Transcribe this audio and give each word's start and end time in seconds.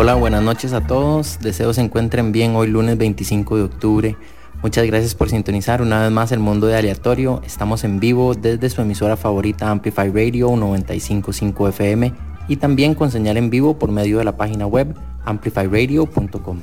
Hola, 0.00 0.14
buenas 0.14 0.44
noches 0.44 0.74
a 0.74 0.86
todos. 0.86 1.40
Deseo 1.40 1.72
se 1.72 1.80
encuentren 1.80 2.30
bien 2.30 2.54
hoy 2.54 2.68
lunes 2.68 2.96
25 2.96 3.56
de 3.56 3.62
octubre. 3.64 4.16
Muchas 4.62 4.86
gracias 4.86 5.16
por 5.16 5.28
sintonizar 5.28 5.82
una 5.82 6.02
vez 6.02 6.12
más 6.12 6.30
el 6.30 6.38
mundo 6.38 6.68
de 6.68 6.76
aleatorio. 6.76 7.42
Estamos 7.44 7.82
en 7.82 7.98
vivo 7.98 8.36
desde 8.36 8.70
su 8.70 8.80
emisora 8.80 9.16
favorita 9.16 9.68
Amplify 9.68 10.08
Radio 10.10 10.54
955 10.54 11.68
FM 11.70 12.12
y 12.46 12.56
también 12.58 12.94
con 12.94 13.10
señal 13.10 13.38
en 13.38 13.50
vivo 13.50 13.76
por 13.76 13.90
medio 13.90 14.18
de 14.18 14.24
la 14.24 14.36
página 14.36 14.68
web 14.68 14.94
amplifyradio.com. 15.24 16.60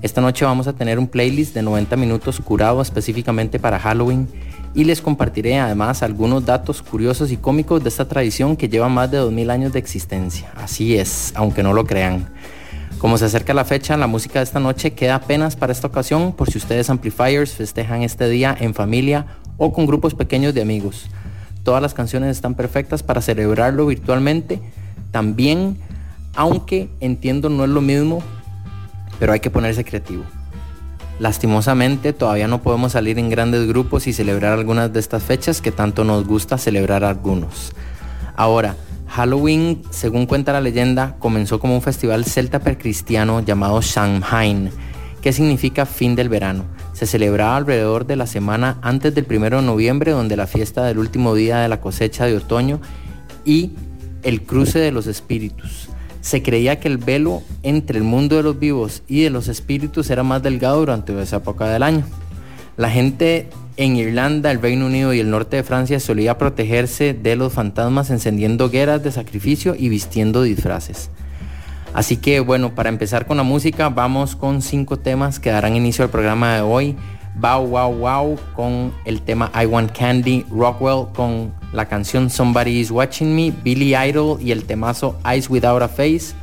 Esta 0.00 0.20
noche 0.20 0.44
vamos 0.44 0.68
a 0.68 0.72
tener 0.74 1.00
un 1.00 1.08
playlist 1.08 1.52
de 1.52 1.62
90 1.62 1.96
minutos 1.96 2.38
curado 2.38 2.80
específicamente 2.80 3.58
para 3.58 3.80
Halloween 3.80 4.28
y 4.74 4.84
les 4.84 5.00
compartiré 5.00 5.58
además 5.58 6.02
algunos 6.02 6.44
datos 6.44 6.82
curiosos 6.82 7.30
y 7.30 7.36
cómicos 7.36 7.82
de 7.82 7.88
esta 7.88 8.08
tradición 8.08 8.56
que 8.56 8.68
lleva 8.68 8.88
más 8.88 9.10
de 9.10 9.18
2000 9.18 9.50
años 9.50 9.72
de 9.72 9.78
existencia. 9.78 10.50
Así 10.56 10.96
es, 10.96 11.32
aunque 11.36 11.62
no 11.62 11.72
lo 11.72 11.86
crean. 11.86 12.28
Como 12.98 13.18
se 13.18 13.26
acerca 13.26 13.54
la 13.54 13.64
fecha, 13.64 13.96
la 13.96 14.06
música 14.06 14.40
de 14.40 14.44
esta 14.44 14.60
noche 14.60 14.92
queda 14.92 15.16
apenas 15.16 15.56
para 15.56 15.72
esta 15.72 15.86
ocasión 15.86 16.32
por 16.32 16.50
si 16.50 16.58
ustedes 16.58 16.90
amplifiers 16.90 17.52
festejan 17.52 18.02
este 18.02 18.28
día 18.28 18.56
en 18.58 18.74
familia 18.74 19.26
o 19.58 19.72
con 19.72 19.86
grupos 19.86 20.14
pequeños 20.14 20.54
de 20.54 20.62
amigos. 20.62 21.06
Todas 21.62 21.80
las 21.80 21.94
canciones 21.94 22.30
están 22.30 22.54
perfectas 22.54 23.02
para 23.02 23.20
celebrarlo 23.20 23.86
virtualmente. 23.86 24.60
También, 25.10 25.78
aunque 26.34 26.88
entiendo 27.00 27.48
no 27.48 27.64
es 27.64 27.70
lo 27.70 27.80
mismo, 27.80 28.22
pero 29.18 29.32
hay 29.32 29.40
que 29.40 29.50
ponerse 29.50 29.84
creativo. 29.84 30.24
Lastimosamente 31.18 32.12
todavía 32.12 32.48
no 32.48 32.60
podemos 32.62 32.92
salir 32.92 33.18
en 33.18 33.30
grandes 33.30 33.68
grupos 33.68 34.06
y 34.06 34.12
celebrar 34.12 34.52
algunas 34.52 34.92
de 34.92 35.00
estas 35.00 35.22
fechas 35.22 35.60
que 35.60 35.70
tanto 35.70 36.04
nos 36.04 36.26
gusta 36.26 36.58
celebrar 36.58 37.04
algunos. 37.04 37.72
Ahora, 38.34 38.74
Halloween, 39.06 39.82
según 39.90 40.26
cuenta 40.26 40.52
la 40.52 40.60
leyenda, 40.60 41.14
comenzó 41.20 41.60
como 41.60 41.76
un 41.76 41.82
festival 41.82 42.24
celta 42.24 42.58
precristiano 42.58 43.40
llamado 43.40 43.80
Samhain, 43.80 44.70
que 45.22 45.32
significa 45.32 45.86
fin 45.86 46.16
del 46.16 46.28
verano. 46.28 46.64
Se 46.94 47.06
celebraba 47.06 47.56
alrededor 47.56 48.06
de 48.06 48.16
la 48.16 48.26
semana 48.26 48.78
antes 48.82 49.14
del 49.14 49.26
1 49.28 49.56
de 49.56 49.62
noviembre, 49.62 50.10
donde 50.10 50.36
la 50.36 50.48
fiesta 50.48 50.84
del 50.84 50.98
último 50.98 51.36
día 51.36 51.58
de 51.58 51.68
la 51.68 51.80
cosecha 51.80 52.26
de 52.26 52.36
otoño 52.36 52.80
y 53.44 53.70
el 54.24 54.42
cruce 54.42 54.80
de 54.80 54.90
los 54.90 55.06
espíritus. 55.06 55.83
Se 56.24 56.42
creía 56.42 56.80
que 56.80 56.88
el 56.88 56.96
velo 56.96 57.42
entre 57.62 57.98
el 57.98 58.04
mundo 58.04 58.36
de 58.36 58.42
los 58.42 58.58
vivos 58.58 59.02
y 59.06 59.24
de 59.24 59.28
los 59.28 59.46
espíritus 59.48 60.08
era 60.08 60.22
más 60.22 60.42
delgado 60.42 60.78
durante 60.78 61.20
esa 61.20 61.36
época 61.36 61.68
del 61.68 61.82
año. 61.82 62.02
La 62.78 62.88
gente 62.88 63.50
en 63.76 63.96
Irlanda, 63.96 64.50
el 64.50 64.62
Reino 64.62 64.86
Unido 64.86 65.12
y 65.12 65.20
el 65.20 65.28
norte 65.28 65.56
de 65.56 65.62
Francia 65.62 66.00
solía 66.00 66.38
protegerse 66.38 67.12
de 67.12 67.36
los 67.36 67.52
fantasmas 67.52 68.08
encendiendo 68.08 68.64
hogueras 68.64 69.02
de 69.02 69.12
sacrificio 69.12 69.74
y 69.78 69.90
vistiendo 69.90 70.40
disfraces. 70.40 71.10
Así 71.92 72.16
que 72.16 72.40
bueno, 72.40 72.74
para 72.74 72.88
empezar 72.88 73.26
con 73.26 73.36
la 73.36 73.42
música, 73.42 73.90
vamos 73.90 74.34
con 74.34 74.62
cinco 74.62 74.98
temas 74.98 75.38
que 75.38 75.50
darán 75.50 75.76
inicio 75.76 76.06
al 76.06 76.10
programa 76.10 76.54
de 76.54 76.62
hoy. 76.62 76.96
Bow 77.34 77.66
Wow 77.66 77.98
Wow 77.98 78.38
con 78.56 78.94
el 79.04 79.20
tema 79.20 79.52
I 79.62 79.66
Want 79.66 79.92
Candy, 79.92 80.46
Rockwell 80.50 81.08
con 81.14 81.52
la 81.74 81.86
canción 81.86 82.30
Somebody 82.30 82.78
Is 82.78 82.90
Watching 82.90 83.34
Me, 83.34 83.52
Billy 83.62 83.96
Idol 83.96 84.40
y 84.40 84.52
el 84.52 84.64
temazo 84.64 85.18
Eyes 85.24 85.50
Without 85.50 85.82
a 85.82 85.88
Face, 85.88 86.34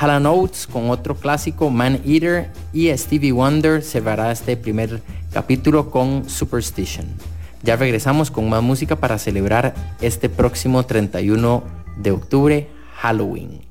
Hall 0.00 0.24
Oates 0.24 0.68
con 0.68 0.90
otro 0.90 1.16
clásico 1.16 1.68
Man 1.68 2.00
Eater 2.06 2.50
y 2.72 2.96
Stevie 2.96 3.32
Wonder 3.32 3.82
cerrará 3.82 4.30
este 4.30 4.56
primer 4.56 5.02
capítulo 5.32 5.90
con 5.90 6.28
Superstition. 6.28 7.06
Ya 7.64 7.74
regresamos 7.74 8.30
con 8.30 8.48
más 8.48 8.62
música 8.62 8.94
para 8.94 9.18
celebrar 9.18 9.74
este 10.00 10.28
próximo 10.28 10.86
31 10.86 11.64
de 11.96 12.12
octubre, 12.12 12.68
Halloween. 12.94 13.67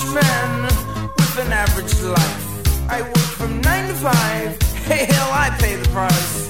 average 0.00 0.14
man 0.14 0.62
with 1.16 1.38
an 1.38 1.52
average 1.52 2.00
life. 2.02 2.90
I 2.90 3.02
work 3.02 3.16
from 3.18 3.60
nine 3.62 3.88
to 3.88 3.94
five. 3.94 4.60
Hey, 4.84 5.04
hell, 5.06 5.30
I 5.32 5.50
pay 5.58 5.76
the 5.76 5.88
price. 5.90 6.49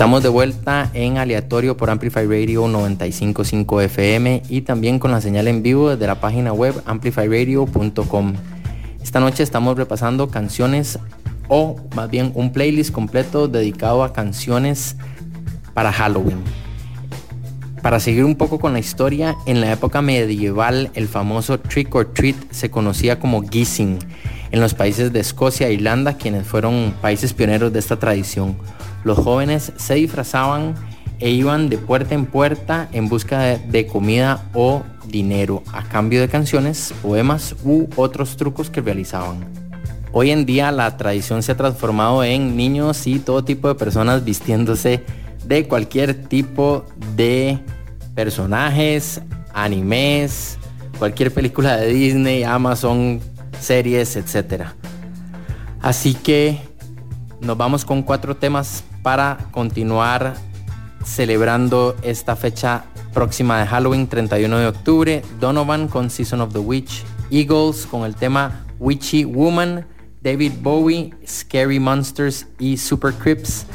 Estamos 0.00 0.22
de 0.22 0.30
vuelta 0.30 0.90
en 0.94 1.18
aleatorio 1.18 1.76
por 1.76 1.90
Amplify 1.90 2.24
Radio 2.24 2.66
955 2.68 3.82
FM 3.82 4.44
y 4.48 4.62
también 4.62 4.98
con 4.98 5.10
la 5.10 5.20
señal 5.20 5.46
en 5.46 5.62
vivo 5.62 5.90
desde 5.90 6.06
la 6.06 6.22
página 6.22 6.54
web 6.54 6.74
amplifyradio.com. 6.86 8.32
Esta 9.02 9.20
noche 9.20 9.42
estamos 9.42 9.76
repasando 9.76 10.30
canciones 10.30 10.98
o 11.48 11.76
más 11.94 12.08
bien 12.10 12.32
un 12.34 12.50
playlist 12.50 12.92
completo 12.94 13.46
dedicado 13.46 14.02
a 14.02 14.14
canciones 14.14 14.96
para 15.74 15.92
Halloween. 15.92 16.38
Para 17.82 18.00
seguir 18.00 18.24
un 18.24 18.36
poco 18.36 18.58
con 18.58 18.72
la 18.72 18.78
historia, 18.78 19.36
en 19.44 19.60
la 19.60 19.70
época 19.70 20.00
medieval 20.00 20.90
el 20.94 21.08
famoso 21.08 21.60
trick 21.60 21.94
or 21.94 22.10
treat 22.14 22.36
se 22.50 22.70
conocía 22.70 23.20
como 23.20 23.42
guising 23.42 23.98
en 24.50 24.60
los 24.60 24.72
países 24.72 25.12
de 25.12 25.20
Escocia 25.20 25.68
e 25.68 25.74
Irlanda, 25.74 26.16
quienes 26.16 26.46
fueron 26.46 26.94
países 27.02 27.34
pioneros 27.34 27.70
de 27.70 27.80
esta 27.80 27.98
tradición. 27.98 28.56
Los 29.04 29.18
jóvenes 29.18 29.72
se 29.76 29.94
disfrazaban 29.94 30.74
e 31.20 31.30
iban 31.30 31.68
de 31.68 31.78
puerta 31.78 32.14
en 32.14 32.26
puerta 32.26 32.88
en 32.92 33.08
busca 33.08 33.40
de, 33.40 33.86
comida 33.86 34.48
o 34.54 34.82
dinero 35.06 35.62
a 35.72 35.82
cambio 35.84 36.20
de 36.20 36.28
canciones, 36.28 36.94
poemas 37.02 37.54
u 37.64 37.88
otros 37.96 38.36
trucos 38.36 38.70
que 38.70 38.80
realizaban. 38.80 39.44
Hoy 40.12 40.30
en 40.30 40.44
día 40.44 40.72
la 40.72 40.96
tradición 40.96 41.42
se 41.42 41.52
ha 41.52 41.56
transformado 41.56 42.24
en 42.24 42.56
niños 42.56 43.06
y 43.06 43.18
todo 43.18 43.44
tipo 43.44 43.68
de 43.68 43.74
personas 43.74 44.24
vistiéndose 44.24 45.04
de 45.44 45.68
cualquier 45.68 46.14
tipo 46.26 46.84
de 47.14 47.58
personajes, 48.14 49.20
animes, 49.54 50.58
cualquier 50.98 51.32
película 51.32 51.76
de 51.76 51.88
Disney, 51.88 52.42
Amazon, 52.42 53.20
series, 53.60 54.16
etc. 54.16 54.64
Así 55.80 56.14
que 56.14 56.60
nos 57.40 57.56
vamos 57.56 57.84
con 57.84 58.02
cuatro 58.02 58.36
temas 58.36 58.84
para 59.02 59.38
continuar 59.50 60.34
celebrando 61.04 61.96
esta 62.02 62.36
fecha 62.36 62.84
próxima 63.12 63.58
de 63.58 63.66
Halloween, 63.66 64.06
31 64.06 64.58
de 64.58 64.66
octubre. 64.66 65.22
Donovan 65.40 65.88
con 65.88 66.10
Season 66.10 66.40
of 66.40 66.52
the 66.52 66.58
Witch, 66.58 67.04
Eagles 67.30 67.86
con 67.86 68.04
el 68.04 68.14
tema 68.14 68.64
Witchy 68.78 69.24
Woman, 69.24 69.86
David 70.22 70.52
Bowie, 70.60 71.14
Scary 71.26 71.80
Monsters 71.80 72.46
y 72.58 72.76
Super 72.76 73.12
Crips 73.14 73.66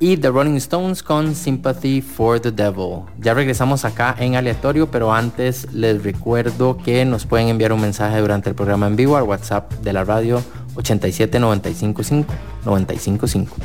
y 0.00 0.16
The 0.16 0.30
Rolling 0.30 0.56
Stones 0.56 1.02
con 1.02 1.34
Sympathy 1.34 2.00
for 2.00 2.40
the 2.40 2.50
Devil. 2.50 3.04
Ya 3.18 3.34
regresamos 3.34 3.84
acá 3.84 4.16
en 4.18 4.34
aleatorio, 4.34 4.90
pero 4.90 5.12
antes 5.12 5.70
les 5.72 6.02
recuerdo 6.02 6.78
que 6.78 7.04
nos 7.04 7.26
pueden 7.26 7.48
enviar 7.48 7.72
un 7.72 7.82
mensaje 7.82 8.18
durante 8.18 8.48
el 8.48 8.54
programa 8.54 8.86
en 8.86 8.96
vivo 8.96 9.16
al 9.16 9.24
WhatsApp 9.24 9.70
de 9.82 9.92
la 9.92 10.04
radio 10.04 10.42
87 10.74 11.38
955 11.38 12.26
955. 12.64 13.56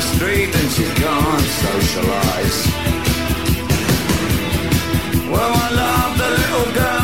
street 0.00 0.54
and 0.54 0.70
she 0.70 0.84
can't 0.84 1.48
socialize. 1.64 2.66
Well, 5.30 5.52
I 5.54 5.70
love 5.82 6.18
the 6.18 6.30
little 6.30 6.74
girl. 6.74 6.99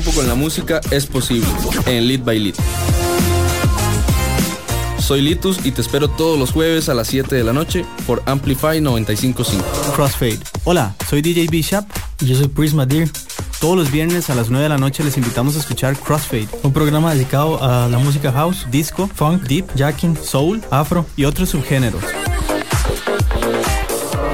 Tiempo 0.00 0.10
con 0.10 0.26
la 0.26 0.34
música 0.34 0.80
es 0.90 1.06
posible 1.06 1.46
en 1.86 2.08
Lead 2.08 2.24
by 2.24 2.36
Lead. 2.36 2.54
Soy 4.98 5.22
Litus 5.22 5.64
y 5.64 5.70
te 5.70 5.82
espero 5.82 6.08
todos 6.08 6.36
los 6.36 6.50
jueves 6.50 6.88
a 6.88 6.94
las 6.94 7.06
7 7.06 7.36
de 7.36 7.44
la 7.44 7.52
noche 7.52 7.86
por 8.04 8.20
Amplify 8.26 8.80
955. 8.80 9.92
Crossfade. 9.94 10.40
Hola, 10.64 10.96
soy 11.08 11.22
DJ 11.22 11.46
Bishop 11.46 11.84
y 12.20 12.26
yo 12.26 12.34
soy 12.34 12.48
Prisma 12.48 12.86
Deer. 12.86 13.08
Todos 13.60 13.76
los 13.76 13.92
viernes 13.92 14.30
a 14.30 14.34
las 14.34 14.50
9 14.50 14.64
de 14.64 14.68
la 14.68 14.78
noche 14.78 15.04
les 15.04 15.16
invitamos 15.16 15.54
a 15.54 15.60
escuchar 15.60 15.96
Crossfade, 15.96 16.48
un 16.64 16.72
programa 16.72 17.14
dedicado 17.14 17.62
a 17.62 17.86
la 17.86 17.98
música 17.98 18.32
house, 18.32 18.66
disco, 18.72 19.08
funk, 19.14 19.44
deep, 19.44 19.64
jacking, 19.76 20.16
soul, 20.16 20.60
afro 20.72 21.06
y 21.14 21.24
otros 21.24 21.50
subgéneros. 21.50 22.02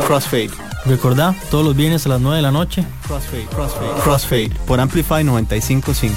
Crossfade. 0.07 0.70
Recordá, 0.87 1.35
todos 1.51 1.65
los 1.65 1.77
viernes 1.77 2.07
a 2.07 2.09
las 2.09 2.21
9 2.21 2.37
de 2.37 2.43
la 2.43 2.51
noche, 2.51 2.85
Crossfade, 3.07 3.45
Crossfade, 3.47 4.03
Crossfade, 4.03 4.51
por 4.67 4.81
Amplify 4.81 5.23
955. 5.23 6.15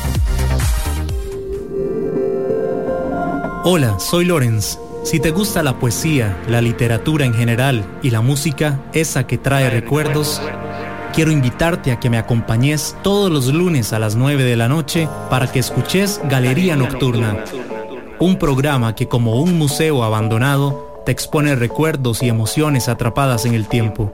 Hola, 3.65 3.99
soy 3.99 4.25
Lorenz. 4.25 4.79
Si 5.03 5.19
te 5.19 5.31
gusta 5.31 5.63
la 5.63 5.79
poesía, 5.79 6.41
la 6.47 6.61
literatura 6.61 7.25
en 7.25 7.33
general 7.33 7.85
y 8.01 8.09
la 8.09 8.21
música, 8.21 8.79
esa 8.93 9.27
que 9.27 9.37
trae 9.37 9.69
recuerdos, 9.69 10.41
quiero 11.13 11.31
invitarte 11.31 11.91
a 11.91 11.99
que 11.99 12.09
me 12.09 12.17
acompañes 12.17 12.95
todos 13.03 13.29
los 13.29 13.47
lunes 13.47 13.91
a 13.91 13.99
las 13.99 14.15
9 14.15 14.43
de 14.43 14.55
la 14.55 14.69
noche 14.69 15.09
para 15.29 15.51
que 15.51 15.59
escuches 15.59 16.21
Galería 16.29 16.77
Nocturna, 16.77 17.43
un 18.19 18.39
programa 18.39 18.95
que 18.95 19.09
como 19.09 19.41
un 19.41 19.57
museo 19.57 20.03
abandonado 20.03 21.01
te 21.05 21.11
expone 21.11 21.53
recuerdos 21.55 22.23
y 22.23 22.29
emociones 22.29 22.87
atrapadas 22.87 23.45
en 23.45 23.55
el 23.55 23.67
tiempo. 23.67 24.13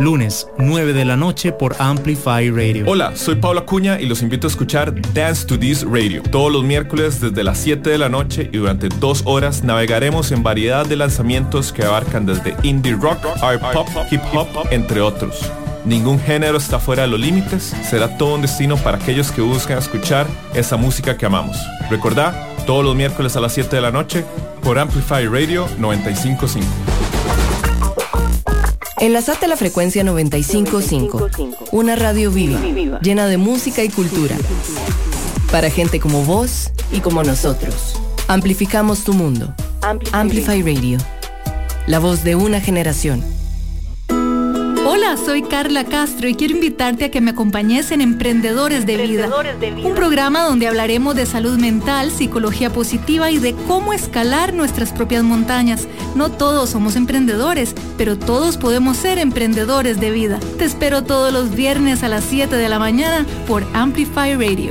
Lunes, 0.00 0.48
9 0.56 0.94
de 0.94 1.04
la 1.04 1.16
noche 1.16 1.52
por 1.52 1.76
Amplify 1.78 2.50
Radio. 2.50 2.84
Hola, 2.88 3.14
soy 3.16 3.34
Pablo 3.34 3.60
Acuña 3.60 4.00
y 4.00 4.06
los 4.06 4.22
invito 4.22 4.46
a 4.46 4.50
escuchar 4.50 4.94
Dance 5.12 5.46
to 5.46 5.58
This 5.58 5.84
Radio. 5.84 6.22
Todos 6.22 6.50
los 6.50 6.64
miércoles 6.64 7.20
desde 7.20 7.44
las 7.44 7.58
7 7.58 7.90
de 7.90 7.98
la 7.98 8.08
noche 8.08 8.48
y 8.50 8.56
durante 8.56 8.88
dos 8.88 9.22
horas 9.26 9.62
navegaremos 9.62 10.32
en 10.32 10.42
variedad 10.42 10.86
de 10.86 10.96
lanzamientos 10.96 11.70
que 11.70 11.84
abarcan 11.84 12.24
desde 12.24 12.56
indie 12.62 12.94
rock, 12.94 13.18
art 13.42 13.60
pop, 13.74 13.88
hip 14.10 14.22
hop, 14.32 14.48
entre 14.70 15.02
otros. 15.02 15.52
Ningún 15.84 16.18
género 16.18 16.56
está 16.56 16.78
fuera 16.78 17.02
de 17.02 17.08
los 17.08 17.20
límites, 17.20 17.74
será 17.88 18.16
todo 18.16 18.36
un 18.36 18.42
destino 18.42 18.78
para 18.78 18.96
aquellos 18.96 19.30
que 19.30 19.42
buscan 19.42 19.76
escuchar 19.76 20.26
esa 20.54 20.78
música 20.78 21.18
que 21.18 21.26
amamos. 21.26 21.58
Recordá, 21.90 22.48
todos 22.66 22.84
los 22.84 22.96
miércoles 22.96 23.36
a 23.36 23.40
las 23.40 23.52
7 23.52 23.76
de 23.76 23.82
la 23.82 23.90
noche 23.90 24.24
por 24.62 24.78
Amplify 24.78 25.26
Radio 25.26 25.66
955. 25.78 27.09
Enlazate 29.00 29.46
a 29.46 29.48
la 29.48 29.56
frecuencia 29.56 30.04
955, 30.04 31.30
una 31.72 31.96
radio 31.96 32.30
viva, 32.30 32.60
llena 33.00 33.26
de 33.28 33.38
música 33.38 33.82
y 33.82 33.88
cultura. 33.88 34.36
Para 35.50 35.70
gente 35.70 35.98
como 35.98 36.22
vos 36.22 36.70
y 36.92 37.00
como 37.00 37.22
nosotros. 37.24 37.98
Amplificamos 38.28 39.02
tu 39.02 39.14
mundo. 39.14 39.54
Amplify 40.12 40.60
Radio. 40.60 40.98
La 41.86 41.98
voz 41.98 42.24
de 42.24 42.34
una 42.34 42.60
generación. 42.60 43.24
Hola, 45.02 45.16
soy 45.16 45.40
Carla 45.40 45.84
Castro 45.84 46.28
y 46.28 46.34
quiero 46.34 46.52
invitarte 46.52 47.06
a 47.06 47.10
que 47.10 47.22
me 47.22 47.30
acompañes 47.30 47.90
en 47.90 48.02
Emprendedores 48.02 48.84
de 48.84 48.98
Vida, 48.98 49.30
un 49.82 49.94
programa 49.94 50.44
donde 50.44 50.66
hablaremos 50.66 51.16
de 51.16 51.24
salud 51.24 51.58
mental, 51.58 52.10
psicología 52.10 52.70
positiva 52.70 53.30
y 53.30 53.38
de 53.38 53.54
cómo 53.66 53.94
escalar 53.94 54.52
nuestras 54.52 54.92
propias 54.92 55.24
montañas. 55.24 55.88
No 56.14 56.30
todos 56.30 56.68
somos 56.68 56.96
emprendedores, 56.96 57.74
pero 57.96 58.18
todos 58.18 58.58
podemos 58.58 58.98
ser 58.98 59.16
emprendedores 59.16 59.98
de 60.00 60.10
vida. 60.10 60.38
Te 60.58 60.66
espero 60.66 61.02
todos 61.02 61.32
los 61.32 61.54
viernes 61.54 62.02
a 62.02 62.08
las 62.08 62.24
7 62.24 62.54
de 62.54 62.68
la 62.68 62.78
mañana 62.78 63.24
por 63.46 63.64
Amplify 63.72 64.34
Radio. 64.34 64.70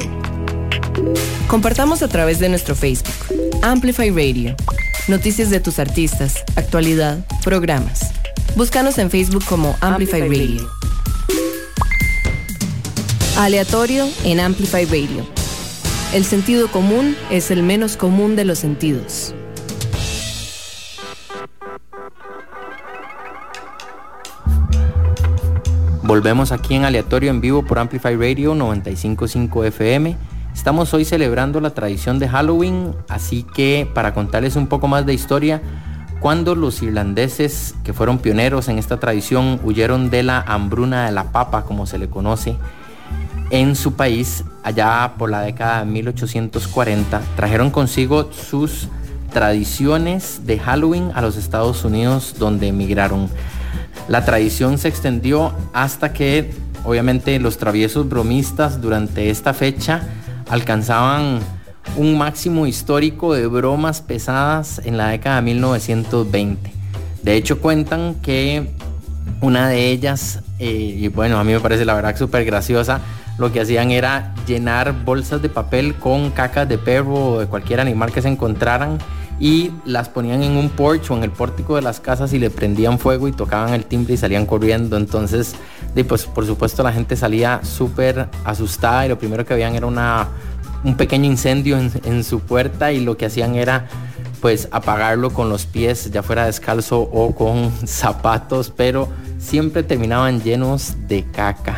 Compartamos 1.48 2.04
a 2.04 2.08
través 2.08 2.38
de 2.38 2.50
nuestro 2.50 2.76
Facebook. 2.76 3.16
Amplify 3.64 4.12
Radio. 4.12 4.56
Noticias 5.08 5.50
de 5.50 5.60
tus 5.60 5.80
artistas, 5.80 6.44
actualidad, 6.56 7.18
programas. 7.44 8.19
Búscanos 8.56 8.98
en 8.98 9.10
Facebook 9.10 9.44
como 9.46 9.76
Amplify 9.82 10.22
Radio. 10.22 10.70
Aleatorio 13.38 14.08
en 14.24 14.40
Amplify 14.40 14.86
Radio. 14.86 15.26
El 16.14 16.26
sentido 16.26 16.70
común 16.70 17.16
es 17.30 17.52
el 17.52 17.64
menos 17.64 17.96
común 17.96 18.36
de 18.36 18.46
los 18.46 18.60
sentidos. 18.60 19.34
Volvemos 26.04 26.52
aquí 26.52 26.74
en 26.74 26.86
aleatorio 26.86 27.30
en 27.30 27.40
vivo 27.40 27.64
por 27.64 27.78
Amplify 27.78 28.16
Radio 28.16 28.56
955 28.56 29.64
FM. 29.66 30.18
Estamos 30.56 30.92
hoy 30.96 31.06
celebrando 31.06 31.62
la 31.62 31.70
tradición 31.70 32.18
de 32.18 32.28
Halloween, 32.28 32.96
así 33.08 33.44
que 33.44 33.88
para 33.94 34.16
contarles 34.16 34.56
un 34.56 34.66
poco 34.66 34.88
más 34.88 35.06
de 35.06 35.14
historia, 35.14 35.62
cuando 36.20 36.56
los 36.56 36.82
irlandeses 36.82 37.76
que 37.84 37.94
fueron 37.94 38.20
pioneros 38.20 38.68
en 38.68 38.78
esta 38.78 39.00
tradición 39.00 39.60
huyeron 39.64 40.10
de 40.10 40.24
la 40.24 40.42
hambruna 40.42 41.06
de 41.06 41.12
la 41.12 41.32
papa, 41.32 41.64
como 41.64 41.86
se 41.86 41.98
le 41.98 42.10
conoce, 42.10 42.58
en 43.52 43.76
su 43.76 43.94
país, 43.94 44.44
allá 44.64 45.14
por 45.18 45.32
la 45.32 45.42
década 45.42 45.80
de 45.80 45.86
1840, 45.86 47.22
trajeron 47.36 47.72
consigo 47.72 48.32
sus 48.32 48.88
tradiciones 49.32 50.42
de 50.46 50.60
Halloween 50.60 51.12
a 51.16 51.22
los 51.22 51.38
Estados 51.38 51.84
Unidos 51.86 52.36
donde 52.38 52.68
emigraron. 52.68 53.30
La 54.08 54.26
tradición 54.26 54.78
se 54.78 54.88
extendió 54.88 55.54
hasta 55.74 56.14
que 56.14 56.52
obviamente 56.84 57.40
los 57.40 57.58
traviesos 57.58 58.10
bromistas 58.10 58.82
durante 58.82 59.30
esta 59.30 59.54
fecha 59.54 60.02
alcanzaban 60.50 61.40
un 61.96 62.18
máximo 62.18 62.68
histórico 62.68 63.34
de 63.34 63.48
bromas 63.48 64.02
pesadas 64.02 64.82
en 64.84 64.98
la 64.98 65.10
década 65.10 65.38
de 65.38 65.42
1920. 65.44 66.72
De 67.24 67.36
hecho 67.36 67.60
cuentan 67.60 68.16
que 68.16 68.72
una 69.42 69.70
de 69.70 69.90
ellas, 69.90 70.42
eh, 70.60 70.70
y 70.70 71.08
bueno, 71.08 71.40
a 71.40 71.44
mí 71.44 71.54
me 71.54 71.60
parece 71.60 71.86
la 71.86 71.94
verdad 71.94 72.16
súper 72.18 72.46
graciosa, 72.46 73.02
lo 73.38 73.52
que 73.52 73.62
hacían 73.62 73.92
era 73.92 74.34
llenar 74.48 75.06
bolsas 75.06 75.42
de 75.42 75.50
papel 75.50 75.96
con 75.96 76.32
cacas 76.32 76.68
de 76.68 76.78
perro 76.78 77.14
o 77.14 77.40
de 77.40 77.48
cualquier 77.48 77.80
animal 77.80 78.12
que 78.12 78.22
se 78.22 78.28
encontraran 78.28 78.98
y 79.40 79.72
las 79.86 80.10
ponían 80.10 80.44
en 80.44 80.58
un 80.58 80.70
porche 80.70 81.14
o 81.14 81.18
en 81.18 81.24
el 81.24 81.32
pórtico 81.32 81.76
de 81.76 81.82
las 81.82 82.02
casas 82.02 82.34
y 82.34 82.40
le 82.40 82.50
prendían 82.50 83.00
fuego 83.00 83.30
y 83.30 83.32
tocaban 83.32 83.74
el 83.74 83.86
timbre 83.86 84.16
y 84.16 84.18
salían 84.18 84.46
corriendo. 84.46 84.98
Entonces, 84.98 85.56
pues 86.08 86.26
por 86.26 86.46
supuesto 86.46 86.84
la 86.84 86.92
gente 86.92 87.16
salía 87.16 87.62
súper 87.64 88.28
asustada 88.44 89.06
y 89.06 89.10
lo 89.10 89.18
primero 89.18 89.46
que 89.46 89.54
veían 89.54 89.76
era 89.76 89.86
una, 89.86 90.28
un 90.84 90.96
pequeño 90.96 91.26
incendio 91.26 91.78
en, 91.78 92.24
su 92.24 92.40
puerta 92.40 92.92
y 92.92 93.00
lo 93.00 93.18
que 93.18 93.26
hacían 93.26 93.56
era 93.56 93.88
pues 94.42 94.70
apagarlo 94.72 95.32
con 95.32 95.50
los 95.50 95.66
pies, 95.66 96.12
ya 96.12 96.24
fuera 96.24 96.46
descalzo 96.46 97.02
o 97.02 97.36
con 97.36 97.72
zapatos, 97.88 98.72
pero 98.76 99.10
siempre 99.38 99.84
terminaban 99.84 100.42
llenos 100.42 100.96
de 101.08 101.24
caca. 101.24 101.78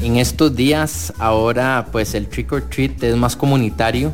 En 0.00 0.16
estos 0.16 0.54
días 0.54 1.12
ahora 1.18 1.88
pues 1.90 2.14
el 2.14 2.28
trick 2.28 2.52
or 2.52 2.62
treat 2.62 3.02
es 3.02 3.16
más 3.16 3.36
comunitario, 3.36 4.12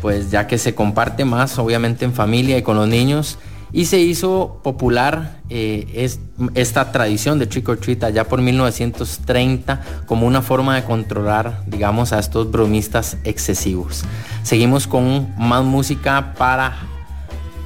pues 0.00 0.30
ya 0.30 0.46
que 0.46 0.58
se 0.58 0.74
comparte 0.74 1.24
más 1.24 1.58
obviamente 1.58 2.04
en 2.04 2.12
familia 2.12 2.58
y 2.58 2.62
con 2.62 2.76
los 2.76 2.88
niños 2.88 3.38
y 3.74 3.86
se 3.86 3.98
hizo 3.98 4.60
popular 4.62 5.40
eh, 5.50 5.90
es, 5.94 6.20
esta 6.54 6.92
tradición 6.92 7.40
de 7.40 7.48
trick 7.48 7.68
or 7.68 7.76
treat 7.76 8.04
allá 8.04 8.22
por 8.22 8.40
1930 8.40 9.80
como 10.06 10.28
una 10.28 10.42
forma 10.42 10.76
de 10.76 10.84
controlar 10.84 11.60
digamos 11.66 12.12
a 12.12 12.20
estos 12.20 12.50
bromistas 12.52 13.16
excesivos. 13.24 14.04
Seguimos 14.44 14.86
con 14.86 15.34
más 15.36 15.64
música 15.64 16.34
para 16.38 16.76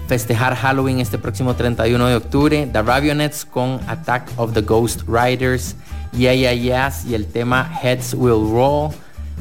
festejar 0.09 0.57
Halloween 0.57 1.01
este 1.01 1.19
próximo 1.19 1.55
31 1.55 2.07
de 2.07 2.17
octubre. 2.17 2.67
The 2.73 2.83
Ravionettes 2.83 3.45
con 3.45 3.79
Attack 3.87 4.31
of 4.39 4.55
the 4.55 4.63
Ghost 4.63 5.03
Riders, 5.07 5.77
Yeah 6.17 6.35
Yeah 6.35 6.55
Yes 6.55 7.05
y 7.05 7.17
el 7.17 7.27
tema 7.27 7.71
Heads 7.83 8.15
Will 8.15 8.51
Roll. 8.51 8.95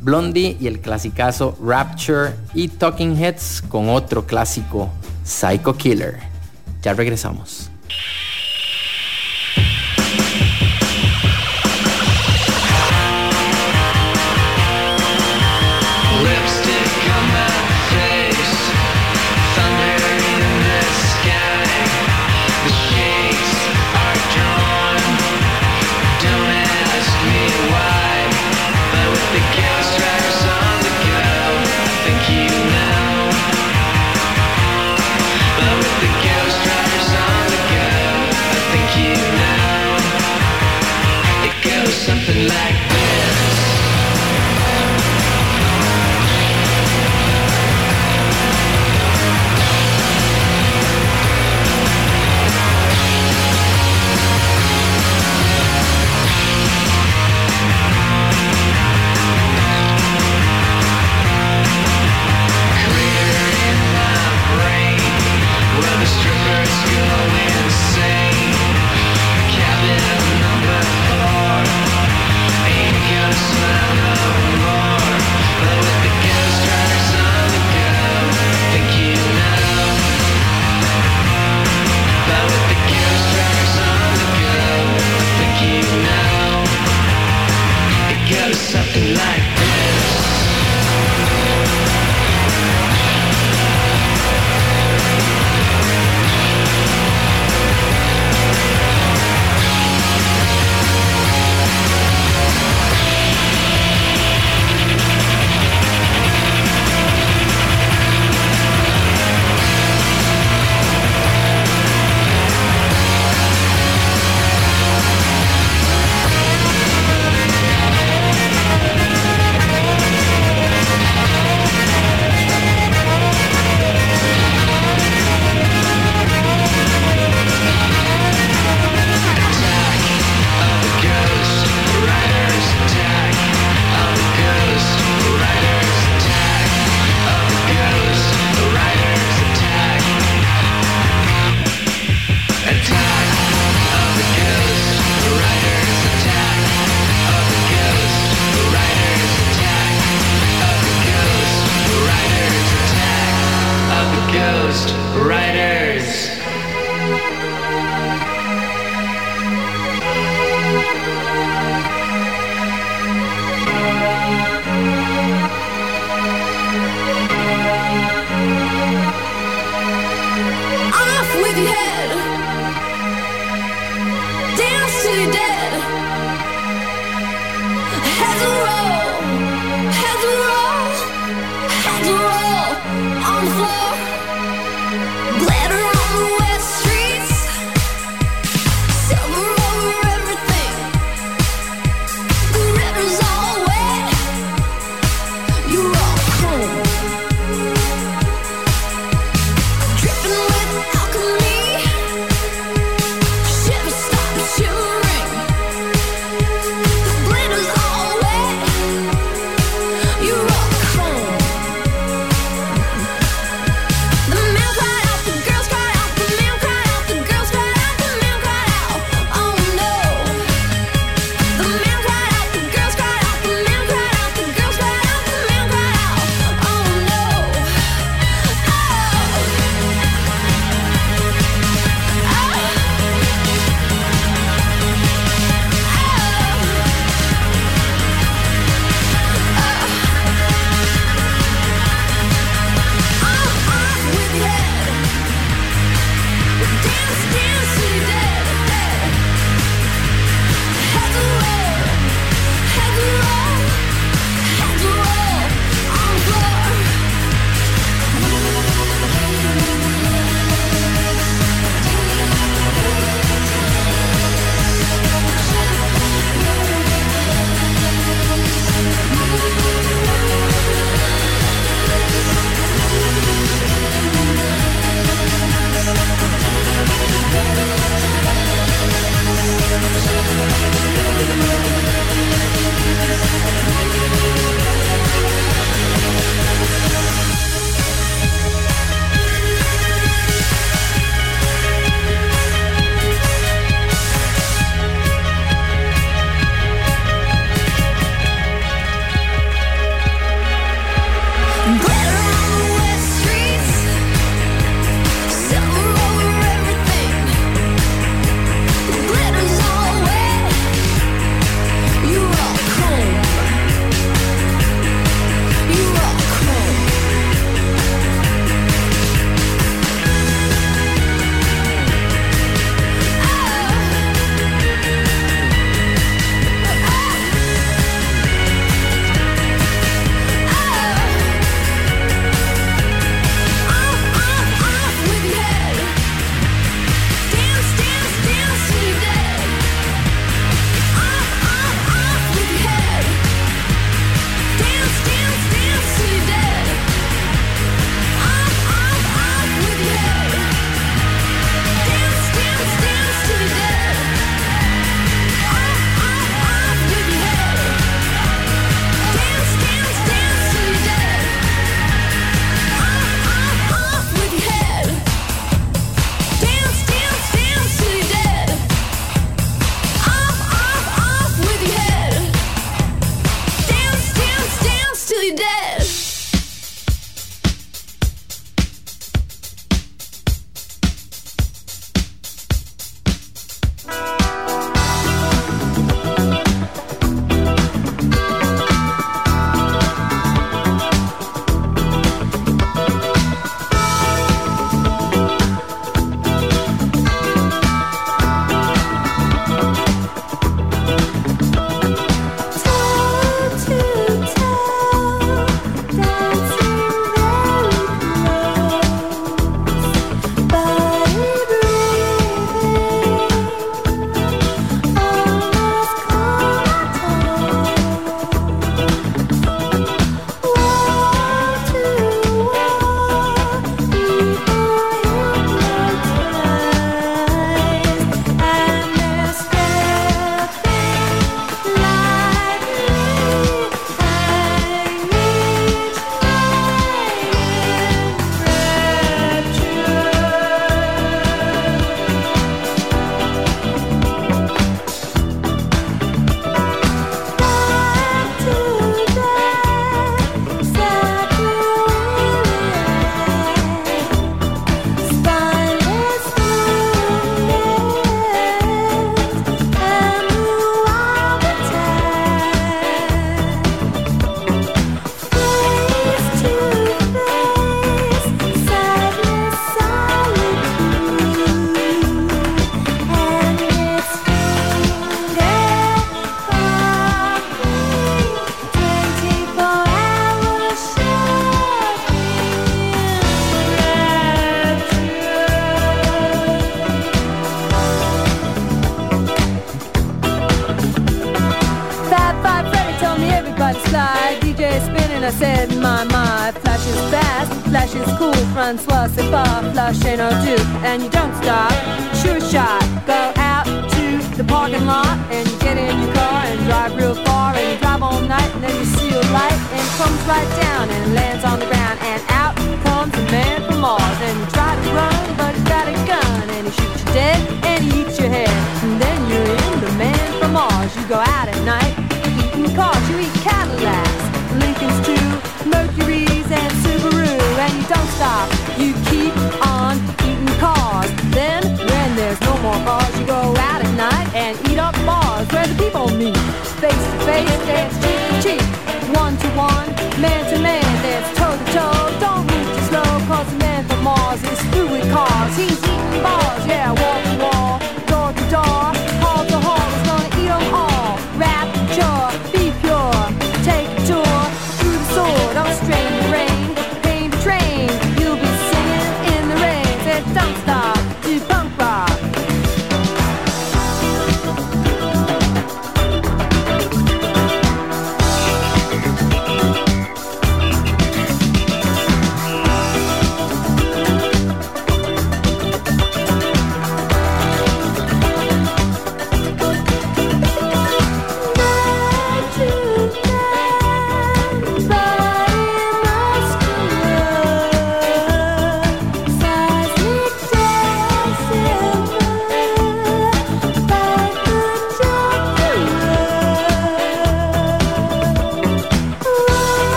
Blondie 0.00 0.56
y 0.60 0.68
el 0.68 0.80
clasicazo 0.80 1.56
Rapture 1.60 2.34
y 2.54 2.68
Talking 2.68 3.16
Heads 3.16 3.62
con 3.68 3.88
otro 3.88 4.26
clásico 4.26 4.90
Psycho 5.24 5.76
Killer. 5.76 6.31
Ya 6.82 6.92
regresamos. 6.94 7.70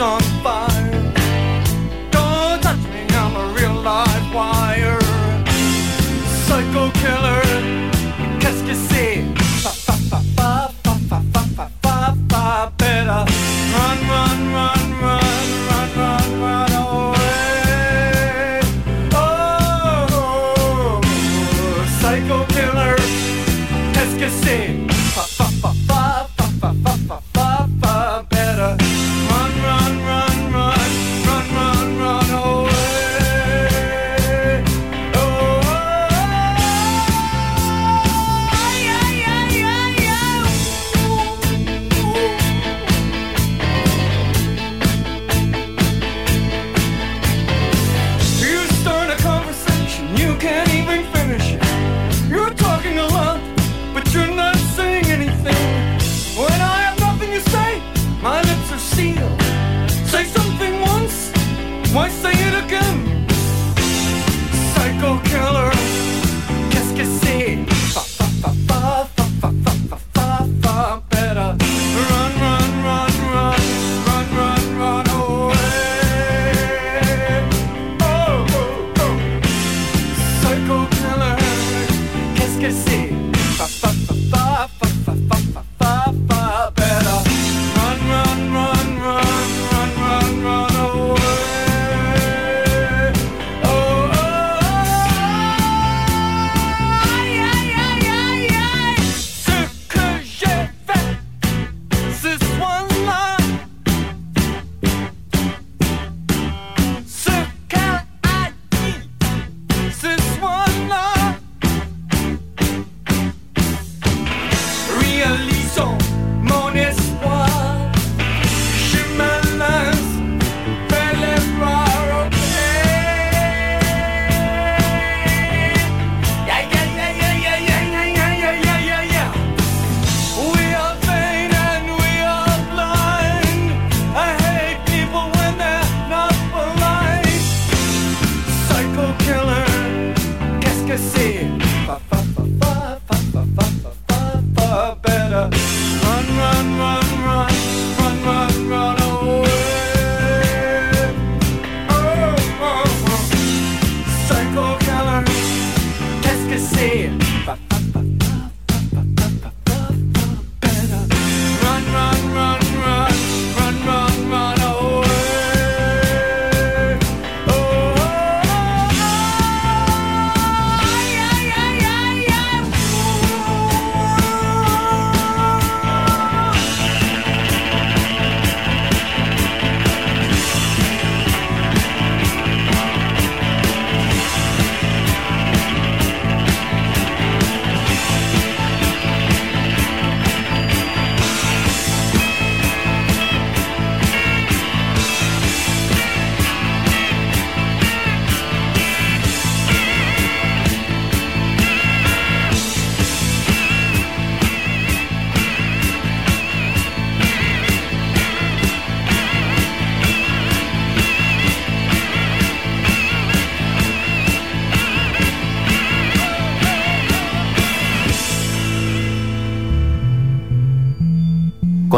On 0.00 0.35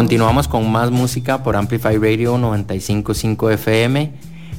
Continuamos 0.08 0.48
con 0.48 0.72
más 0.72 0.90
música 0.90 1.42
por 1.42 1.54
Amplify 1.54 1.98
Radio 1.98 2.38
955 2.38 3.50
FM. 3.50 4.10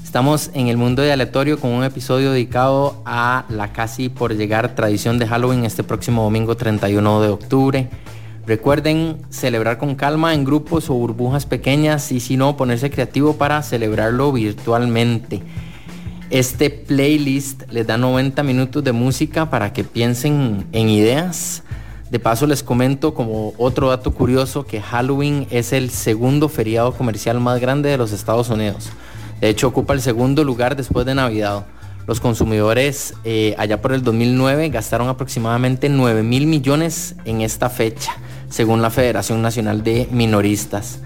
Estamos 0.04 0.52
en 0.54 0.68
el 0.68 0.78
mundo 0.78 1.02
de 1.02 1.12
aleatorio 1.12 1.60
con 1.60 1.72
un 1.72 1.84
episodio 1.84 2.34
dedicado 2.34 3.02
a 3.04 3.45
la 3.50 3.74
casi 3.74 4.10
por 4.10 4.36
llegar 4.36 4.76
tradición 4.76 5.18
de 5.18 5.26
Halloween 5.26 5.66
este 5.66 5.84
próximo 5.84 6.22
domingo 6.22 6.56
31 6.56 7.22
de 7.22 7.30
octubre. 7.30 7.89
Recuerden 8.45 9.18
celebrar 9.32 9.80
con 9.80 9.95
calma 9.95 10.36
en 10.36 10.45
grupos 10.45 10.91
o 10.91 10.93
burbujas 10.93 11.47
pequeñas 11.47 12.12
y 12.12 12.20
si 12.20 12.38
no 12.38 12.56
ponerse 12.56 12.91
creativo 12.91 13.34
para 13.34 13.64
celebrarlo 13.64 14.32
virtualmente. 14.32 15.41
Este 16.30 16.70
playlist 16.70 17.64
les 17.72 17.88
da 17.88 17.97
90 17.97 18.43
minutos 18.43 18.84
de 18.84 18.91
música 18.91 19.50
para 19.50 19.74
que 19.74 19.84
piensen 19.84 20.68
en 20.74 20.89
ideas. 20.89 21.64
De 22.10 22.20
paso 22.20 22.47
les 22.47 22.64
comento 22.64 23.14
como 23.14 23.53
otro 23.57 23.89
dato 23.89 24.12
curioso 24.12 24.66
que 24.66 24.82
Halloween 24.82 25.45
es 25.51 25.74
el 25.74 25.91
segundo 25.91 26.49
feriado 26.49 26.93
comercial 26.93 27.39
más 27.39 27.60
grande 27.62 27.89
de 27.89 27.97
los 27.97 28.12
Estados 28.12 28.49
Unidos. 28.49 28.89
De 29.39 29.49
hecho 29.49 29.68
ocupa 29.68 29.93
el 29.93 30.01
segundo 30.01 30.43
lugar 30.43 30.76
después 30.76 31.05
de 31.05 31.14
Navidad. 31.14 31.68
Los 32.07 32.20
consumidores 32.20 33.14
eh, 33.24 33.53
allá 33.60 33.80
por 33.80 33.93
el 33.93 34.03
2009 34.03 34.70
gastaron 34.70 35.07
aproximadamente 35.07 35.88
9 35.88 36.24
mil 36.24 36.47
millones 36.47 37.16
en 37.26 37.41
esta 37.41 37.70
fecha, 37.70 38.14
según 38.49 38.82
la 38.82 38.89
Federación 38.89 39.43
Nacional 39.43 39.84
de 39.84 40.07
Minoristas. 40.12 41.01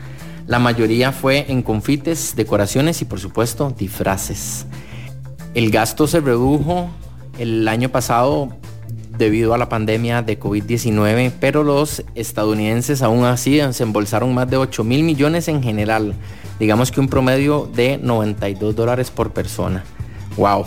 La 0.47 0.59
mayoría 0.59 1.11
fue 1.11 1.45
en 1.49 1.63
confites, 1.63 2.37
decoraciones 2.37 3.01
y 3.01 3.05
por 3.05 3.19
supuesto 3.19 3.73
disfraces. 3.77 4.65
El 5.53 5.69
gasto 5.69 6.07
se 6.07 6.21
redujo 6.21 6.89
el 7.37 7.67
año 7.67 7.89
pasado 7.89 8.55
debido 9.17 9.53
a 9.53 9.57
la 9.57 9.69
pandemia 9.69 10.21
de 10.21 10.39
COVID-19, 10.39 11.31
pero 11.39 11.63
los 11.63 12.03
estadounidenses 12.15 13.01
aún 13.01 13.25
así 13.25 13.59
se 13.71 13.83
embolsaron 13.83 14.33
más 14.33 14.49
de 14.49 14.57
8 14.57 14.83
mil 14.83 15.03
millones 15.03 15.47
en 15.47 15.61
general, 15.61 16.13
digamos 16.59 16.91
que 16.91 16.99
un 16.99 17.07
promedio 17.07 17.69
de 17.73 17.97
92 17.97 18.75
dólares 18.75 19.11
por 19.11 19.31
persona. 19.31 19.83
¡Wow! 20.37 20.65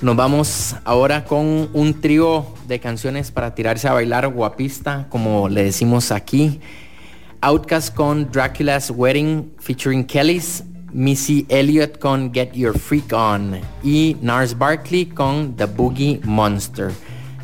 Nos 0.00 0.16
vamos 0.16 0.76
ahora 0.84 1.24
con 1.24 1.70
un 1.72 2.00
trío 2.00 2.46
de 2.66 2.80
canciones 2.80 3.30
para 3.30 3.54
tirarse 3.54 3.88
a 3.88 3.92
bailar 3.92 4.28
guapista, 4.28 5.06
como 5.08 5.48
le 5.48 5.64
decimos 5.64 6.10
aquí. 6.10 6.60
Outcast 7.40 7.94
con 7.94 8.30
Dracula's 8.30 8.90
Wedding 8.90 9.52
featuring 9.58 10.04
Kellys, 10.04 10.64
Missy 10.92 11.46
Elliott 11.48 11.98
con 11.98 12.32
Get 12.32 12.52
Your 12.52 12.78
Freak 12.78 13.12
On 13.12 13.60
y 13.82 14.16
Nars 14.20 14.56
Barkley 14.56 15.06
con 15.06 15.54
The 15.56 15.66
Boogie 15.66 16.20
Monster. 16.24 16.92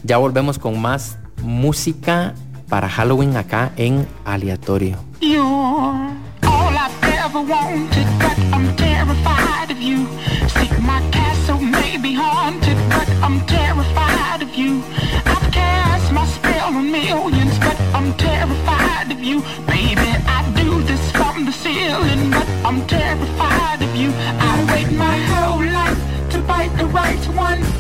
Ya 0.03 0.17
volvemos 0.17 0.59
con 0.59 0.81
más 0.81 1.19
música 1.43 2.35
para 2.69 2.89
Halloween 2.89 3.37
acá 3.37 3.73
en 3.77 4.07
Aleatorio. 4.25 4.97
You're 5.21 5.43
all 5.43 6.75
I've 6.75 7.05
ever 7.05 7.41
wanted, 7.41 8.07
but 8.19 8.39
I'm 8.53 8.75
terrified 8.77 9.71
of 9.71 9.79
you. 9.79 10.07
See, 10.55 10.71
my 10.81 11.03
castle 11.11 11.61
may 11.61 11.99
be 11.99 12.15
haunted, 12.15 12.79
but 12.89 13.09
I'm 13.23 13.45
terrified 13.47 14.43
of 14.43 14.55
you. 14.57 14.83
I've 15.27 15.51
cast 15.53 16.13
my 16.13 16.27
spell 16.27 16.75
on 16.75 16.91
millions, 16.91 17.59
but 17.59 17.79
I'm 17.95 18.15
terrified 18.15 19.13
of 19.13 19.21
you. 19.23 19.43
Baby, 19.67 20.17
I 20.27 20.43
do 20.57 20.83
this 20.83 21.13
from 21.13 21.45
the 21.45 21.53
ceiling, 21.53 22.31
but 22.31 22.49
I'm 22.65 22.87
terrified 22.87 23.83
of 23.83 23.95
you. 23.95 24.11
I 24.39 24.65
wait 24.73 24.91
my 24.97 25.19
whole 25.19 25.63
life 25.63 26.01
to 26.31 26.39
bite 26.41 26.75
the 26.79 26.87
right 26.87 27.27
one. 27.37 27.80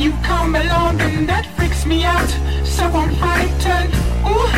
You 0.00 0.12
come 0.22 0.54
along 0.54 0.98
and 1.02 1.28
that 1.28 1.44
freaks 1.56 1.84
me 1.84 2.04
out. 2.04 2.30
So 2.64 2.84
I'm 2.84 3.14
frightened. 3.16 3.92
Ooh, 4.24 4.48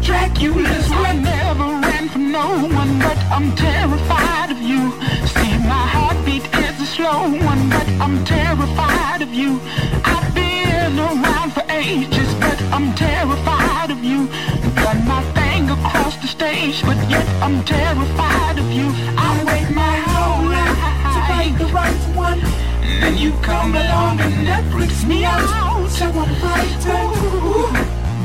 Dracula's 0.00 0.86
I 0.88 1.18
never 1.18 1.64
ran 1.82 2.08
from 2.08 2.30
no 2.30 2.46
one, 2.68 3.00
but 3.00 3.18
I'm 3.26 3.50
terrified 3.56 4.52
of 4.52 4.60
you. 4.62 4.92
See, 5.34 5.58
my 5.66 5.84
heartbeat 5.94 6.46
is 6.46 6.80
a 6.80 6.86
slow 6.86 7.26
one, 7.26 7.68
but 7.70 7.88
I'm 7.98 8.24
terrified 8.24 9.20
of 9.22 9.34
you. 9.34 9.60
I've 10.04 10.32
been 10.32 10.96
around 10.96 11.50
for 11.54 11.64
ages, 11.70 12.32
but 12.34 12.62
I'm 12.70 12.94
terrified 12.94 13.90
of 13.90 13.98
you. 14.04 14.28
Done 14.76 15.02
my 15.08 15.24
thing 15.34 15.70
across 15.70 16.14
the 16.22 16.28
stage, 16.28 16.84
but 16.84 16.98
yet 17.10 17.26
I'm 17.42 17.64
terrified 17.64 18.60
of 18.60 18.70
you. 18.70 18.86
I 19.18 19.42
wait 19.42 19.74
my 19.74 19.96
whole 20.06 20.46
life 20.54 20.78
to 21.14 21.20
find 21.26 21.58
the 21.58 21.66
right 21.74 22.02
one. 22.14 22.73
Then 23.00 23.16
you 23.18 23.32
come 23.42 23.74
along 23.74 24.20
and 24.20 24.46
that 24.46 24.64
freaks 24.72 25.04
me 25.04 25.24
out. 25.24 25.88
So 25.90 26.06
I'm 26.06 26.34
frightened. 26.42 27.76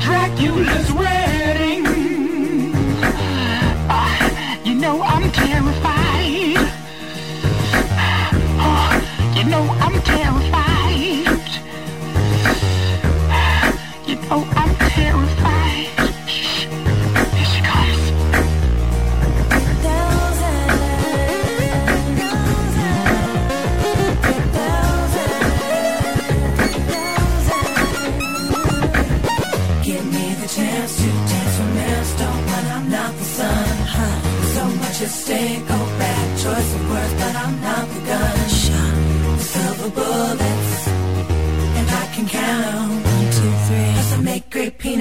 Dracula's 0.02 0.92
wedding. 0.92 1.86
Ah, 3.90 4.62
you 4.64 4.76
know 4.76 5.02
I'm 5.02 5.32
terrified. 5.32 6.58
Oh, 8.62 8.92
you 9.36 9.44
know 9.46 9.64
I'm 9.80 10.02
terrified. 10.02 10.29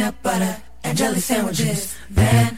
Peanut 0.08 0.22
butter 0.22 0.62
and 0.84 0.96
jelly 0.96 1.20
sandwiches. 1.20 1.94
Van 2.10 2.56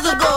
another 0.00 0.16
go. 0.16 0.29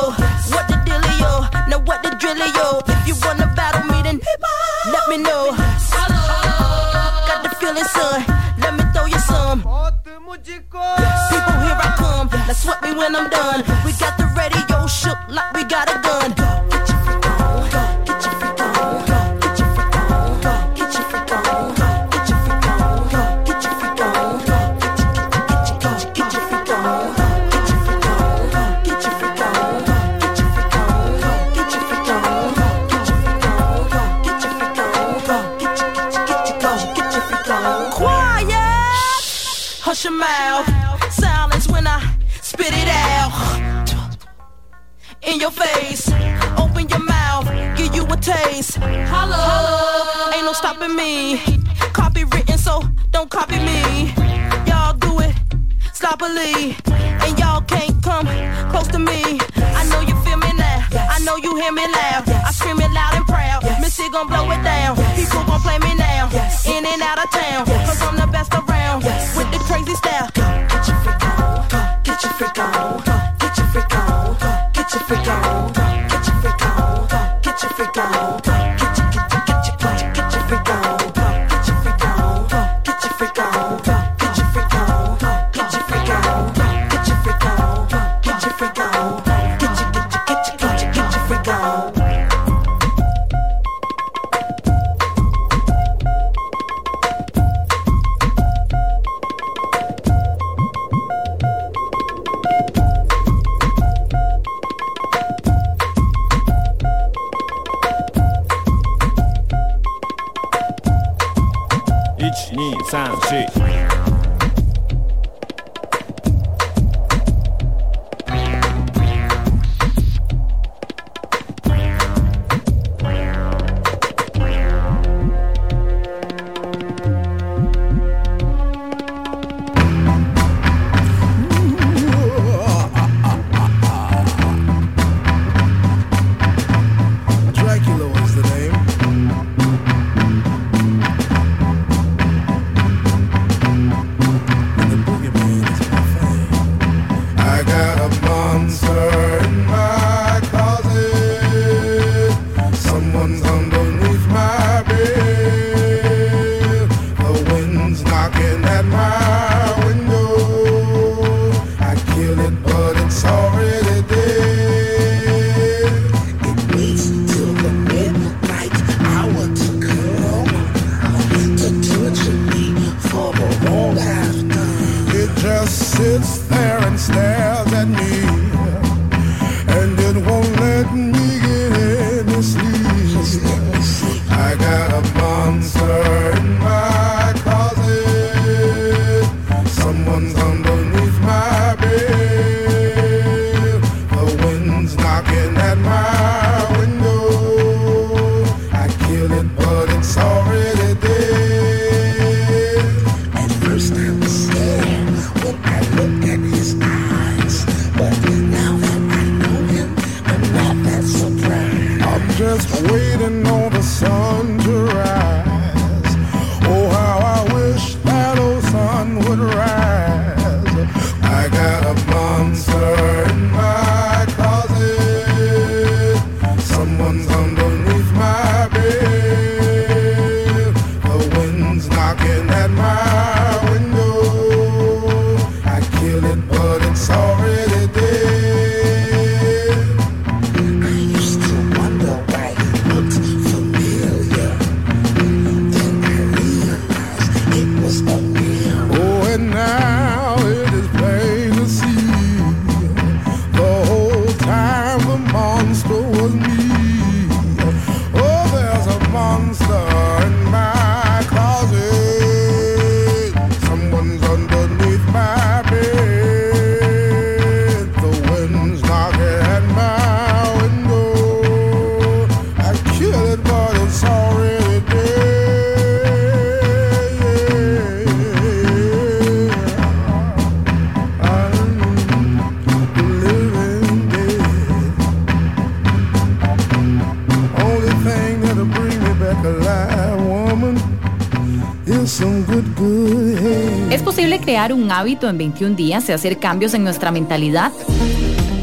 Crear 294.53 294.71
un 294.71 294.91
hábito 294.91 295.27
en 295.29 295.39
21 295.39 295.75
días 295.75 296.07
y 296.07 296.11
hacer 296.11 296.37
cambios 296.37 296.75
en 296.75 296.83
nuestra 296.83 297.09
mentalidad? 297.09 297.71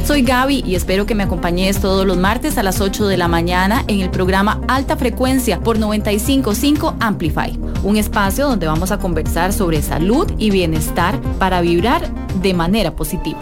Soy 0.04 0.22
Gaby 0.22 0.62
y 0.64 0.76
espero 0.76 1.04
que 1.04 1.16
me 1.16 1.24
acompañes 1.24 1.80
todos 1.80 2.06
los 2.06 2.16
martes 2.16 2.58
a 2.58 2.62
las 2.62 2.80
8 2.80 3.08
de 3.08 3.16
la 3.16 3.26
mañana 3.26 3.82
en 3.88 3.98
el 3.98 4.08
programa 4.08 4.60
Alta 4.68 4.96
Frecuencia 4.96 5.58
por 5.58 5.80
955 5.80 6.94
Amplify, 7.00 7.58
un 7.82 7.96
espacio 7.96 8.46
donde 8.46 8.68
vamos 8.68 8.92
a 8.92 8.98
conversar 8.98 9.52
sobre 9.52 9.82
salud 9.82 10.32
y 10.38 10.52
bienestar 10.52 11.20
para 11.40 11.60
vibrar 11.60 12.08
de 12.40 12.54
manera 12.54 12.92
positiva. 12.92 13.40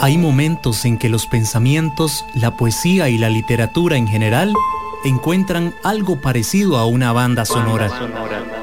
Hay 0.00 0.16
momentos 0.16 0.86
en 0.86 0.96
que 0.96 1.10
los 1.10 1.26
pensamientos, 1.26 2.24
la 2.34 2.56
poesía 2.56 3.10
y 3.10 3.18
la 3.18 3.28
literatura 3.28 3.98
en 3.98 4.08
general 4.08 4.54
encuentran 5.04 5.74
algo 5.84 6.18
parecido 6.18 6.78
a 6.78 6.86
una 6.86 7.12
banda 7.12 7.44
sonora. 7.44 7.90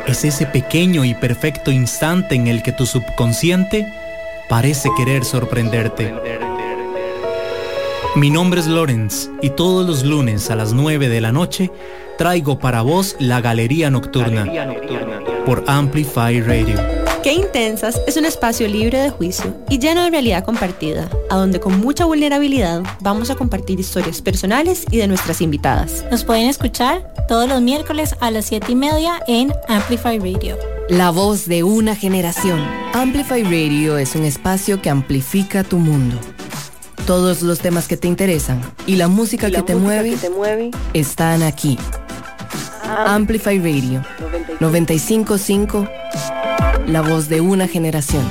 Es 0.08 0.24
ese 0.24 0.46
pequeño 0.46 1.04
y 1.04 1.14
perfecto 1.14 1.70
instante 1.70 2.36
en 2.36 2.48
el 2.48 2.64
que 2.64 2.72
tu 2.72 2.86
subconsciente 2.86 3.86
parece 4.48 4.90
querer 4.96 5.26
sorprenderte. 5.26 6.14
Mi 8.16 8.30
nombre 8.30 8.62
es 8.62 8.68
Lorenz 8.68 9.30
y 9.42 9.50
todos 9.50 9.86
los 9.86 10.06
lunes 10.06 10.50
a 10.50 10.56
las 10.56 10.72
9 10.72 11.10
de 11.10 11.22
la 11.22 11.34
noche 11.34 11.72
traigo 12.18 12.58
para 12.58 12.82
vos 12.82 13.18
la 13.20 13.42
Galería 13.42 13.92
Nocturna 13.92 14.48
por 15.46 15.66
Amplify 15.68 16.40
Radio. 16.42 16.97
Qué 17.28 17.34
Intensas 17.34 18.00
es 18.08 18.16
un 18.16 18.24
espacio 18.24 18.70
libre 18.70 19.00
de 19.00 19.10
juicio 19.10 19.54
y 19.70 19.80
lleno 19.80 20.02
de 20.02 20.12
realidad 20.12 20.46
compartida, 20.46 21.10
a 21.30 21.36
donde 21.36 21.60
con 21.60 21.78
mucha 21.78 22.06
vulnerabilidad 22.06 22.84
vamos 23.02 23.30
a 23.30 23.36
compartir 23.36 23.82
historias 23.82 24.22
personales 24.22 24.86
y 24.92 24.96
de 24.96 25.10
nuestras 25.10 25.42
invitadas. 25.42 26.06
Nos 26.10 26.24
pueden 26.24 26.48
escuchar 26.48 27.14
todos 27.28 27.50
los 27.50 27.62
miércoles 27.62 28.16
a 28.22 28.32
las 28.32 28.46
7 28.46 28.72
y 28.72 28.76
media 28.76 29.22
en 29.28 29.52
Amplify 29.68 30.20
Radio. 30.20 30.58
La 30.88 31.10
voz 31.10 31.48
de 31.48 31.64
una 31.64 31.98
generación. 31.98 32.66
Amplify 32.94 33.44
Radio 33.44 33.98
es 33.98 34.16
un 34.16 34.24
espacio 34.24 34.82
que 34.82 34.90
amplifica 34.90 35.66
tu 35.66 35.80
mundo. 35.80 36.16
Todos 37.06 37.42
los 37.42 37.60
temas 37.60 37.90
que 37.90 37.98
te 37.98 38.08
interesan 38.08 38.62
y 38.86 38.96
la 38.96 39.10
música, 39.10 39.52
que, 39.52 39.62
te 39.64 39.76
mueve, 39.76 40.12
que 40.12 40.16
te 40.16 40.30
mueve 40.30 40.72
están 40.94 41.44
aquí. 41.44 41.78
Amplify 43.06 43.60
Radio 43.60 44.02
955, 44.62 45.90
la 46.86 47.02
voz 47.02 47.30
de 47.30 47.42
una 47.42 47.68
generación. 47.68 48.24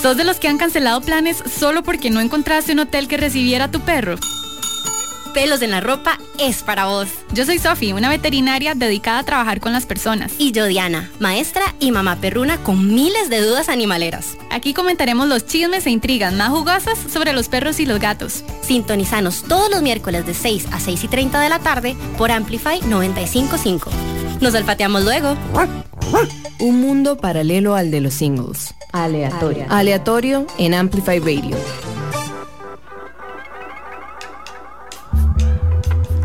¿Sos 0.00 0.16
de 0.16 0.24
los 0.24 0.38
que 0.38 0.48
han 0.48 0.58
cancelado 0.58 1.00
planes 1.00 1.42
solo 1.46 1.82
porque 1.82 2.10
no 2.10 2.20
encontraste 2.20 2.72
un 2.72 2.80
hotel 2.80 3.08
que 3.08 3.16
recibiera 3.16 3.66
a 3.66 3.70
tu 3.70 3.80
perro? 3.80 4.16
Pelos 5.32 5.62
en 5.62 5.70
la 5.70 5.80
ropa 5.80 6.18
es 6.38 6.62
para 6.62 6.86
vos. 6.86 7.08
Yo 7.32 7.46
soy 7.46 7.58
Sofi, 7.58 7.92
una 7.92 8.10
veterinaria 8.10 8.74
dedicada 8.74 9.20
a 9.20 9.24
trabajar 9.24 9.60
con 9.60 9.72
las 9.72 9.86
personas. 9.86 10.32
Y 10.38 10.52
yo 10.52 10.66
Diana, 10.66 11.10
maestra 11.20 11.62
y 11.80 11.90
mamá 11.90 12.16
perruna 12.16 12.58
con 12.58 12.94
miles 12.94 13.30
de 13.30 13.40
dudas 13.40 13.70
animaleras. 13.70 14.36
Aquí 14.50 14.74
comentaremos 14.74 15.28
los 15.28 15.46
chismes 15.46 15.86
e 15.86 15.90
intrigas 15.90 16.34
más 16.34 16.50
jugosas 16.50 16.98
sobre 17.10 17.32
los 17.32 17.48
perros 17.48 17.80
y 17.80 17.86
los 17.86 17.98
gatos. 17.98 18.44
Sintonizanos 18.62 19.44
todos 19.44 19.70
los 19.70 19.80
miércoles 19.80 20.26
de 20.26 20.34
6 20.34 20.66
a 20.70 20.80
6 20.80 21.04
y 21.04 21.08
30 21.08 21.40
de 21.40 21.48
la 21.48 21.60
tarde 21.60 21.96
por 22.18 22.30
Amplify 22.30 22.80
955. 22.82 23.90
Nos 24.42 24.56
olfateamos 24.56 25.04
luego. 25.04 25.36
Un 26.58 26.80
mundo 26.80 27.16
paralelo 27.16 27.76
al 27.76 27.92
de 27.92 28.00
los 28.00 28.14
singles. 28.14 28.74
Aleatorio. 28.92 29.66
Aleatorio 29.68 30.46
en 30.58 30.74
Amplify 30.74 31.20
Radio. 31.20 31.56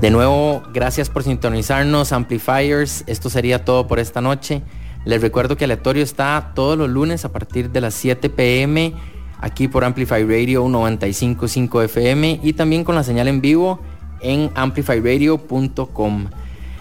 De 0.01 0.09
nuevo, 0.09 0.63
gracias 0.73 1.11
por 1.11 1.21
sintonizarnos, 1.21 2.11
Amplifiers. 2.11 3.03
Esto 3.05 3.29
sería 3.29 3.63
todo 3.63 3.85
por 3.85 3.99
esta 3.99 4.19
noche. 4.19 4.63
Les 5.05 5.21
recuerdo 5.21 5.55
que 5.55 5.65
Aleatorio 5.65 6.01
está 6.01 6.53
todos 6.55 6.75
los 6.75 6.89
lunes 6.89 7.23
a 7.23 7.31
partir 7.31 7.69
de 7.69 7.81
las 7.81 7.93
7 7.93 8.31
pm 8.31 8.95
aquí 9.39 9.67
por 9.67 9.83
Amplify 9.83 10.23
Radio 10.23 10.67
955 10.67 11.83
FM 11.83 12.39
y 12.41 12.53
también 12.53 12.83
con 12.83 12.95
la 12.95 13.03
señal 13.03 13.27
en 13.27 13.41
vivo 13.41 13.79
en 14.21 14.49
amplifyradio.com. 14.55 16.29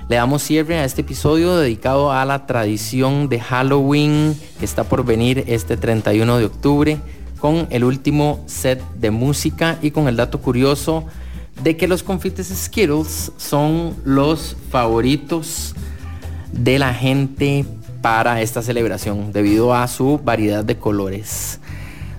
Le 0.09 0.15
damos 0.15 0.43
cierre 0.43 0.79
a 0.79 0.85
este 0.85 1.01
episodio 1.01 1.57
dedicado 1.57 2.13
a 2.13 2.25
la 2.25 2.47
tradición 2.47 3.29
de 3.29 3.41
Halloween 3.41 4.39
que 4.61 4.65
está 4.65 4.85
por 4.85 5.05
venir 5.05 5.43
este 5.49 5.77
31 5.77 6.39
de 6.39 6.45
octubre 6.45 7.01
con 7.41 7.67
el 7.71 7.83
último 7.83 8.45
set 8.47 8.81
de 8.95 9.11
música 9.11 9.79
y 9.83 9.91
con 9.91 10.07
el 10.07 10.15
dato 10.15 10.41
curioso 10.41 11.05
de 11.65 11.77
que 11.77 11.89
los 11.89 12.05
confites 12.05 12.53
Skittles 12.55 13.33
son 13.37 13.97
los 14.05 14.57
favoritos 14.71 15.75
de 16.53 16.79
la 16.79 16.95
gente 16.95 17.65
para 18.01 18.41
esta 18.43 18.63
celebración 18.63 19.33
debido 19.33 19.75
a 19.75 19.89
su 19.89 20.21
variedad 20.23 20.65
de 20.65 20.79
colores. 20.79 21.59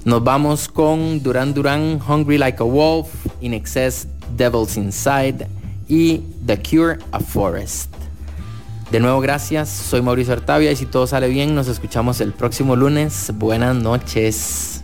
Nos 0.03 0.21
vamos 0.25 0.67
con 0.67 1.23
Duran 1.23 1.53
Duran, 1.53 2.01
Hungry 2.05 2.37
Like 2.37 2.61
a 2.61 2.65
Wolf, 2.65 3.07
In 3.39 3.53
Excess, 3.53 4.09
Devils 4.35 4.75
Inside 4.75 5.47
y 5.87 6.23
The 6.45 6.61
Cure 6.61 6.97
a 7.11 7.19
Forest. 7.19 7.91
De 8.91 8.99
nuevo, 8.99 9.19
gracias. 9.19 9.69
Soy 9.69 10.01
Mauricio 10.01 10.33
Artavia 10.33 10.71
y 10.71 10.75
si 10.75 10.85
todo 10.85 11.07
sale 11.07 11.27
bien, 11.27 11.55
nos 11.55 11.67
escuchamos 11.67 12.21
el 12.21 12.31
próximo 12.31 12.75
lunes. 12.75 13.31
Buenas 13.35 13.75
noches. 13.75 14.83